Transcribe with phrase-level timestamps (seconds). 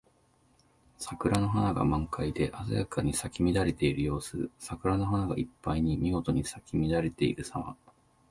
[0.97, 4.49] 桜の花が満開で鮮やかに咲き乱れている様子。
[4.57, 7.77] 桜の花がいっぱいにみごとに咲き乱れているさま。